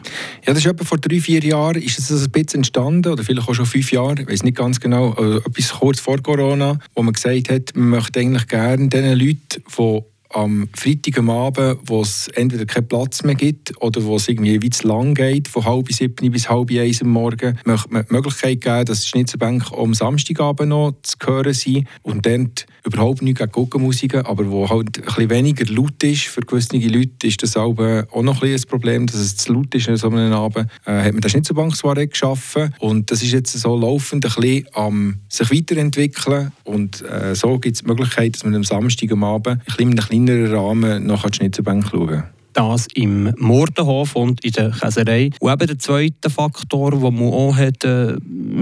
Ja, 0.46 0.54
das 0.54 0.60
ist 0.60 0.68
etwa 0.68 0.84
vor 0.84 0.98
drei, 1.00 1.20
vier 1.20 1.44
Jahren 1.44 1.82
ist 1.82 1.98
es 1.98 2.12
ein 2.12 2.32
bisschen 2.32 2.60
entstanden, 2.60 3.12
oder 3.12 3.24
vielleicht 3.24 3.48
auch 3.48 3.56
schon 3.56 3.66
fünf 3.66 3.92
Jahre, 3.92 4.22
ich 4.22 4.28
weiß 4.28 4.44
nicht 4.44 4.58
ganz 4.58 4.80
genau, 4.80 5.12
also 5.12 5.40
etwas 5.40 5.72
kurz 5.72 6.00
vor 6.00 6.18
Corona, 6.22 6.80
wo 6.94 7.02
man 7.02 7.14
gesagt 7.14 7.50
hat, 7.50 7.76
man 7.76 7.90
möchte 7.90 8.20
eigentlich 8.20 8.48
gerne 8.48 8.88
den 8.88 9.18
Leuten, 9.18 9.64
die 9.78 10.02
am 10.30 10.68
Freitag 10.74 11.20
am 11.20 11.30
Abend, 11.30 11.80
wo 11.86 12.02
es 12.02 12.28
entweder 12.30 12.66
keinen 12.66 12.88
Platz 12.88 13.24
mehr 13.24 13.36
gibt 13.36 13.72
oder 13.82 14.04
wo 14.04 14.18
es 14.18 14.28
irgendwie 14.28 14.62
wie 14.62 14.70
zu 14.70 14.88
lang 14.88 15.14
geht, 15.14 15.48
von 15.48 15.64
halb 15.64 15.92
sieben 15.94 16.32
bis 16.32 16.50
halb 16.50 16.72
eins 16.72 17.02
am 17.02 17.10
Morgen, 17.10 17.58
möchte 17.64 17.94
man 17.94 18.06
die 18.06 18.14
Möglichkeit 18.14 18.62
geben, 18.62 18.86
dass 18.86 19.02
die 19.02 19.08
Schnitzelbänke 19.08 19.78
am 19.78 19.94
Samstagabend 19.94 20.70
noch 20.70 20.94
zu 21.04 21.16
hören 21.26 21.54
sind 21.54 21.88
und 22.02 22.26
dann 22.26 22.52
überhaupt 22.86 23.22
nicht 23.22 23.38
gegen 23.38 23.52
Guckenmusik, 23.52 24.16
aber 24.16 24.50
wo 24.50 24.70
halt 24.70 25.02
ein 25.18 25.30
weniger 25.30 25.66
laut 25.74 26.04
ist. 26.04 26.24
Für 26.24 26.42
gewisse 26.42 26.78
Leute 26.78 27.28
ist 27.28 27.42
das 27.44 27.58
auch 27.58 27.76
noch 27.76 28.42
ein, 28.42 28.54
ein 28.54 28.62
Problem, 28.68 29.08
dass 29.08 29.16
es 29.16 29.38
zu 29.38 29.54
laut 29.54 29.74
ist 29.74 29.90
an 29.90 29.98
so 29.98 30.10
einem 30.10 30.34
Abend. 30.34 30.70
Äh, 30.86 31.04
hat 31.04 31.14
man 31.14 31.22
das 31.22 31.32
Schnitzelbank 31.32 31.76
zwar 31.76 31.96
geschaffen 31.96 32.74
und 32.80 33.12
das 33.12 33.24
ist 33.24 33.32
jetzt 33.32 33.58
so 33.58 33.76
laufend 33.76 34.26
ein 34.26 34.32
bisschen 34.34 34.68
am 34.74 35.20
sich 35.30 35.52
weiterentwickeln 35.52 36.52
und 36.64 37.04
äh, 37.10 37.36
so 37.36 37.58
gibt 37.60 37.76
es 37.76 37.82
die 37.82 37.88
Möglichkeit, 37.88 38.36
dass 38.36 38.44
man 38.44 38.56
am 38.56 38.64
Samstag 38.64 39.12
am 39.12 39.24
Abend 39.24 39.48
ein 39.48 39.60
bisschen 39.66 39.92
in 39.92 40.00
einem 40.00 40.08
kleineren 40.08 40.54
Rahmen 40.54 41.06
nach 41.06 41.30
die 41.30 41.38
Schnitzelbank 41.38 41.88
schauen 41.90 42.08
kann 42.08 42.30
das 42.56 42.88
im 42.94 43.34
Mordenhof 43.38 44.16
und 44.16 44.44
in 44.46 44.54
der 44.54 44.72
Käserei. 44.72 45.30
Und 45.40 45.52
eben 45.52 45.68
der 45.68 45.78
zweite 45.78 46.30
Faktor, 46.30 46.92
den 46.92 47.02
man 47.02 47.34
auch 47.34 47.56
hat, 47.56 47.84
äh, 47.84 48.16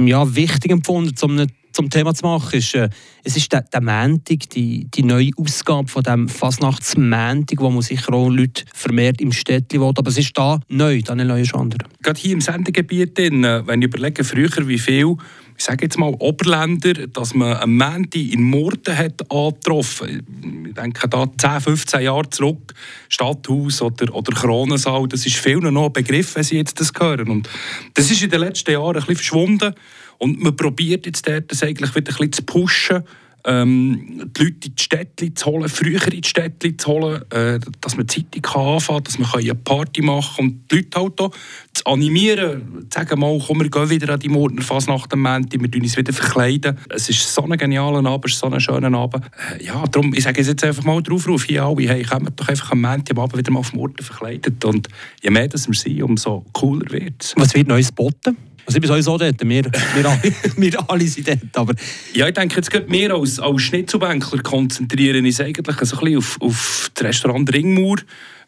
ja, 0.06 0.36
wichtig 0.36 0.72
empfunden, 0.72 1.14
um 1.22 1.38
zum 1.74 1.90
Thema 1.90 2.14
zu 2.14 2.26
machen, 2.26 2.58
ist, 2.58 2.74
äh, 2.76 2.90
es 3.24 3.36
ist 3.36 3.52
der, 3.52 3.62
der 3.62 3.82
Montag, 3.82 4.50
die, 4.52 4.88
die 4.94 5.04
neue 5.04 5.32
Ausgabe 5.38 5.88
von 5.88 6.04
dem 6.04 6.30
Fasnachtsmontag, 6.30 7.60
wo 7.60 7.70
man 7.70 7.82
sicher 7.82 8.14
auch 8.14 8.30
Leute 8.30 8.64
vermehrt 8.74 9.20
im 9.22 9.32
Städtchen 9.32 9.82
will. 9.82 9.94
Aber 9.96 10.10
es 10.10 10.18
ist 10.18 10.38
da 10.38 10.60
neu, 10.70 11.02
Daniel 11.02 11.28
Neuenschander. 11.28 11.78
Gerade 12.02 12.20
hier 12.20 12.34
im 12.34 12.42
Sendegebiet, 12.42 13.18
wenn 13.18 13.82
ich 13.82 13.88
überlege, 13.88 14.24
früher 14.24 14.68
wie 14.68 14.80
viel 14.80 15.18
ich 15.58 15.64
sage 15.64 15.86
jetzt 15.86 15.98
mal 15.98 16.14
Oberländer, 16.20 16.94
dass 17.08 17.34
man 17.34 17.56
am 17.58 17.78
Montag 17.78 18.16
in 18.16 18.44
Murten 18.44 18.98
hat 18.98 19.32
angetroffen. 19.32 20.66
Ich 20.68 20.74
denke 20.74 21.08
da 21.08 21.26
10, 21.38 21.62
15 21.62 22.02
Jahre 22.02 22.30
zurück, 22.30 22.74
Stadthaus 23.10 23.82
oder, 23.82 24.14
oder 24.14 24.34
Kronensaal, 24.34 25.08
das 25.08 25.26
ist 25.26 25.36
vielen 25.36 25.74
noch 25.74 25.86
ein 25.86 25.94
Begriff, 25.94 26.36
wenn 26.36 26.44
sie 26.44 26.58
jetzt 26.58 26.80
das 26.80 26.92
hören. 26.98 27.30
Und 27.30 27.50
das 27.94 28.10
ist 28.10 28.24
in 28.24 28.30
den 28.30 28.42
letzten 28.42 28.72
Jahren 28.72 28.96
ein 28.96 29.00
bisschen 29.02 29.16
verschwunden. 29.16 29.74
Und 30.18 30.42
man 30.42 30.56
probiert 30.56 31.06
jetzt 31.06 31.28
dort, 31.28 31.52
das 31.52 31.64
eigentlich 31.64 31.96
wieder 31.96 32.12
ein 32.12 32.18
bisschen 32.18 32.34
zu 32.34 32.44
pushen, 32.44 33.04
ähm, 33.46 34.32
die 34.38 34.44
Leute 34.44 34.68
in 34.68 34.76
die 34.76 34.84
Städte 34.84 35.34
zu 35.34 35.46
holen, 35.48 35.68
früher 35.70 36.04
in 36.06 36.22
die 36.22 36.28
Städte 36.28 36.76
zu 36.78 36.92
holen, 36.92 37.22
äh, 37.32 37.60
dass 37.82 37.98
man 37.98 38.08
Zeitung 38.08 38.46
anfangen 38.46 38.80
kann, 38.80 39.04
dass 39.04 39.20
man 39.20 39.30
eine 39.34 39.56
Party 39.56 40.02
machen 40.02 40.36
kann 40.36 40.46
und 40.46 40.72
die 40.72 40.76
Leute 40.76 41.00
halt 41.00 41.22
auch 41.22 41.32
zu 41.74 41.86
animieren, 41.86 42.88
zu 42.90 43.00
sagen 43.00 43.20
mal, 43.20 43.38
komm, 43.46 43.62
wir 43.62 43.70
gehen 43.70 43.90
wieder 43.90 44.14
an 44.14 44.20
die 44.20 44.30
Mordner 44.30 44.62
fast 44.62 44.88
nach 44.88 45.08
dem 45.08 45.22
Montag, 45.22 45.62
wir 45.62 45.82
uns 45.82 45.98
wieder 45.98 46.14
verkleiden. 46.14 46.78
Es 46.90 47.10
ist 47.10 47.34
so 47.34 47.44
ein 47.44 47.58
genialer 47.58 48.06
Abend, 48.10 48.26
es 48.26 48.34
ist 48.34 48.40
so 48.40 48.48
ein 48.48 48.60
schöner 48.60 48.98
Abend. 48.98 49.26
Äh, 49.60 49.66
ja, 49.66 49.84
darum, 49.88 50.14
ich 50.14 50.24
sage 50.24 50.42
jetzt 50.42 50.64
einfach 50.64 50.84
mal 50.84 51.02
drauf, 51.04 51.28
ruf 51.28 51.44
hier 51.44 51.64
alle, 51.64 51.88
hey, 51.88 52.04
kommt 52.04 52.40
doch 52.40 52.48
einfach 52.48 52.72
am 52.72 52.82
Montag 52.82 53.18
am 53.18 53.24
Abend 53.24 53.38
wieder 53.38 53.52
mal 53.52 53.60
auf 53.60 53.74
Morden 53.74 54.04
verkleidet 54.04 54.64
und 54.64 54.88
je 55.22 55.30
mehr 55.30 55.48
das 55.48 55.68
wir 55.68 55.76
sind, 55.76 56.02
umso 56.04 56.46
cooler 56.54 56.90
wird 56.92 57.22
es. 57.22 57.34
Was 57.36 57.54
wird 57.54 57.68
neu 57.68 57.82
geboten? 57.82 58.38
Also 58.66 58.78
ich 58.78 58.82
bin 58.82 58.88
sowieso 58.88 59.18
dort, 59.18 59.42
wir, 59.42 59.64
wir, 59.66 60.22
wir 60.58 60.90
alle 60.90 61.08
sind 61.08 61.28
dort. 61.28 61.58
Aber 61.58 61.74
ja, 62.14 62.28
ich 62.28 62.34
denke, 62.34 62.56
jetzt 62.56 62.72
geht 62.72 62.90
wir 62.90 63.14
als, 63.14 63.40
als 63.40 63.62
Schnitzelbänkler 63.62 64.42
konzentrieren 64.42 65.26
uns 65.26 65.42
eigentlich 65.42 65.66
so 65.82 65.98
ein 65.98 66.04
bisschen 66.04 66.18
auf, 66.18 66.38
auf 66.42 66.92
das 66.94 67.04
Restaurant 67.04 67.54
Ringmauer. 67.54 67.98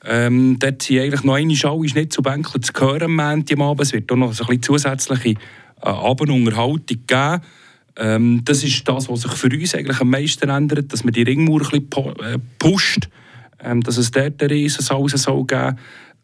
Ähm, 0.06 0.58
dort 0.60 0.82
sind 0.82 1.00
eigentlich 1.00 1.24
noch 1.24 1.34
eine 1.34 1.54
alle 1.54 1.88
Schnitzelbänkler 1.88 2.62
zu 2.62 2.72
hören 2.80 3.20
am 3.20 3.62
Abend. 3.62 3.82
Es 3.82 3.94
wird 3.94 4.12
auch 4.12 4.16
noch 4.16 4.34
so 4.34 4.44
ein 4.44 4.48
bisschen 4.48 4.64
zusätzliche 4.64 5.30
äh, 5.30 5.36
Abendunterhaltung 5.82 7.00
geben. 7.08 7.42
Ähm, 7.98 8.42
das 8.46 8.64
ist 8.64 8.88
das, 8.88 9.10
was 9.10 9.22
sich 9.22 9.32
für 9.32 9.50
uns 9.50 9.76
eigentlich 9.76 10.00
am 10.00 10.10
meisten 10.10 10.50
ändert, 10.50 10.94
dass 10.94 11.04
man 11.04 11.14
die 11.14 11.24
Ringmauer 11.24 11.62
ein 11.72 11.88
bisschen 11.88 12.16
äh, 12.20 12.38
pusht, 12.60 13.10
ähm, 13.64 13.82
dass 13.82 13.98
es 13.98 14.12
dort 14.12 14.42
ein 14.42 14.50
Riesensaus 14.50 15.12
soll 15.12 15.46
geben 15.46 15.78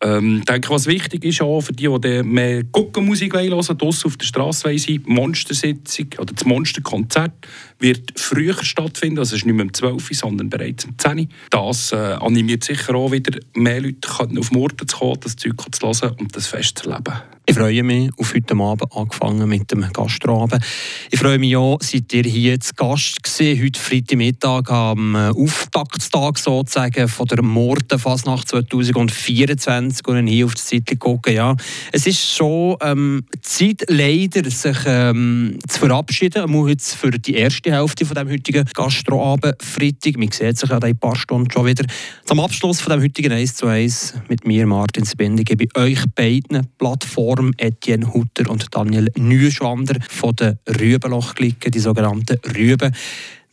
Ähm, 0.03 0.43
denke, 0.45 0.69
was 0.71 0.87
wichtig 0.87 1.23
ist 1.23 1.41
auch 1.41 1.61
für 1.61 1.73
die, 1.73 1.87
die 1.99 2.23
mehr 2.23 2.63
Guckenmusik 2.63 3.35
hören 3.35 3.51
wollen, 3.51 3.77
draussen 3.77 4.07
auf 4.07 4.17
der 4.17 4.25
Straße 4.25 4.61
sein, 4.61 4.77
die 4.77 5.01
Monstersitzung 5.05 6.07
oder 6.17 6.33
das 6.33 6.43
Monsterkonzert 6.45 7.33
wird 7.81 8.19
früher 8.19 8.63
stattfinden, 8.63 9.19
also 9.19 9.35
es 9.35 9.41
ist 9.41 9.45
nicht 9.45 9.55
mehr 9.55 9.65
um 9.65 9.73
12 9.73 9.93
Uhr, 10.09 10.15
sondern 10.15 10.49
bereits 10.49 10.85
um 10.85 10.97
10 10.97 11.19
Uhr. 11.19 11.25
Das 11.49 11.91
äh, 11.91 11.95
animiert 11.95 12.63
sicher 12.63 12.95
auch 12.95 13.11
wieder 13.11 13.39
mehr 13.53 13.81
Leute 13.81 14.09
auf 14.39 14.51
Murten 14.51 14.87
zu 14.87 14.97
kommen, 14.97 15.19
das 15.21 15.35
Zeug 15.35 15.55
zu 15.71 15.87
hören 15.87 16.15
und 16.19 16.35
das 16.35 16.47
Fest 16.47 16.79
zu 16.79 16.89
erleben. 16.89 17.13
Ich 17.47 17.57
freue 17.57 17.83
mich 17.83 18.11
auf 18.17 18.33
heute 18.33 18.55
Abend, 18.55 18.95
angefangen 18.95 19.49
mit 19.49 19.69
dem 19.71 19.81
Gastroabend. 19.91 20.63
Ich 21.09 21.19
freue 21.19 21.39
mich 21.39 21.57
auch, 21.57 21.79
seid 21.81 22.13
ihr 22.13 22.23
hier 22.23 22.59
zu 22.59 22.73
Gast 22.75 23.23
gewesen, 23.23 23.63
heute 23.63 23.79
Freitagmittag 23.79 24.69
am 24.69 25.15
äh, 25.15 25.29
Auftaktstag 25.29 26.37
sozusagen 26.37 27.07
von 27.07 27.25
der 27.25 27.41
Mortenfasnacht 27.41 28.47
2024 28.47 30.07
und 30.07 30.27
hier 30.27 30.45
auf 30.45 30.53
die 30.53 30.61
Seite 30.61 30.95
gucken. 30.97 31.33
Ja, 31.33 31.55
es 31.91 32.05
ist 32.05 32.21
schon 32.21 32.77
ähm, 32.79 33.25
Zeit, 33.41 33.85
leider 33.89 34.49
sich 34.49 34.77
ähm, 34.85 35.57
zu 35.67 35.79
verabschieden. 35.79 36.49
Mal 36.49 36.69
jetzt 36.69 36.95
für 36.95 37.11
die 37.11 37.33
erste 37.33 37.70
Hälfte 37.71 38.05
von 38.05 38.15
dem 38.15 38.29
heutigen 38.29 38.65
Gastroabend 38.73 39.55
Freitag. 39.61 40.17
Man 40.17 40.31
sieht 40.31 40.57
sich 40.57 40.69
ja 40.69 40.77
in 40.77 40.83
ein 40.83 40.97
paar 40.97 41.15
Stunden 41.15 41.49
schon 41.51 41.65
wieder. 41.65 41.85
Zum 42.25 42.39
Abschluss 42.39 42.81
von 42.81 42.93
dem 42.93 43.03
heutigen 43.03 43.31
1 43.31 43.55
zu 43.55 43.67
1 43.67 44.15
mit 44.27 44.45
mir, 44.45 44.65
Martin 44.67 45.05
Spinde, 45.05 45.43
gebe 45.43 45.65
ich 45.65 45.77
euch 45.77 46.03
beiden 46.15 46.67
Plattformen 46.77 47.31
Form 47.31 47.53
Etienne 47.57 48.13
Hutter 48.13 48.49
und 48.49 48.65
Daniel 48.73 49.07
Nüschwander 49.17 49.99
von 50.09 50.35
den 50.35 50.57
Rübenlochklicken, 50.67 51.71
die 51.71 51.79
sogenannten 51.79 52.39
Rüben. 52.55 52.95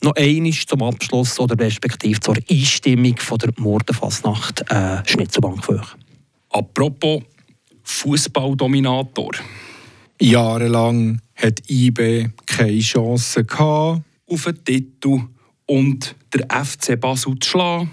Noch 0.02 0.14
einmal 0.16 0.52
zum 0.52 0.82
Abschluss 0.82 1.38
oder 1.40 1.58
respektive 1.58 2.18
zur 2.20 2.36
Einstimmung 2.50 3.16
von 3.18 3.38
der 3.38 3.52
Mordenfasnacht 3.56 4.64
äh, 4.70 5.02
Schnitzelbank 5.06 5.64
für 5.64 5.80
euch. 5.80 5.88
Apropos 6.50 7.22
Fußballdominator. 7.82 9.32
Jahrelang 10.20 11.20
hat 11.36 11.60
IB 11.68 12.28
keine 12.46 12.80
Chance 12.80 13.44
gehabt, 13.44 14.02
auf 14.28 14.44
den 14.44 14.64
Titel 14.64 15.20
und 15.66 16.14
der 16.32 16.64
FC 16.64 16.98
Basel 16.98 17.34
zu 17.40 17.50
schlagen. 17.50 17.90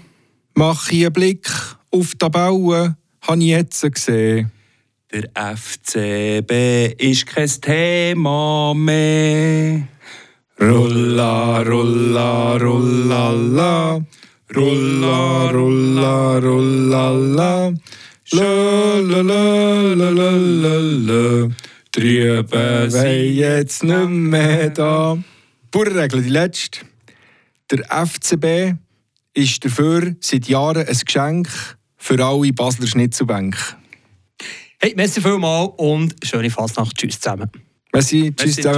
Mach 0.54 0.90
ich 0.90 1.04
einen 1.04 1.12
Blick 1.12 1.48
auf 1.90 2.12
die 2.12 2.18
Tabelle, 2.18 2.96
habe 3.22 3.38
ich 3.38 3.48
jetzt 3.48 3.82
gesehen. 3.82 4.50
Der 5.12 5.30
FCB 5.34 6.94
ist 6.98 7.26
kein 7.26 7.48
Thema 7.60 8.74
mehr. 8.74 9.88
Rulla, 10.60 11.62
rulla, 11.62 12.56
rulla, 12.56 13.30
la. 13.30 14.00
Rulla, 14.54 15.50
rulla, 15.50 16.38
rulla, 16.38 17.10
la. 17.10 17.72
La, 18.32 18.98
la, 19.00 19.20
la, 19.20 19.94
la, 19.94 20.10
la, 20.10 20.30
la, 20.30 20.78
la. 20.78 21.48
Drüben 21.92 22.90
sind 22.90 23.34
jetzt 23.36 23.84
nicht 23.84 24.08
mehr 24.08 24.70
da. 24.70 25.16
Bauernregel, 25.76 26.22
die 26.22 26.30
letzte. 26.30 26.80
Der 27.70 27.84
FCB 28.06 28.78
ist 29.34 29.62
dafür 29.62 30.16
seit 30.20 30.48
Jahren 30.48 30.86
ein 30.88 30.98
Geschenk 31.04 31.50
für 31.98 32.24
alle 32.24 32.50
Basler 32.54 32.86
Schnitzelbänke. 32.86 33.58
Hey, 34.78 34.94
merci 34.96 35.20
vielmals 35.20 35.72
und 35.76 36.14
schöne 36.22 36.48
Fasnacht. 36.48 36.96
Tschüss 36.96 37.20
zusammen. 37.20 37.50
Merci, 37.92 38.32
tschüss 38.34 38.36
merci, 38.38 38.54
zusammen. 38.54 38.74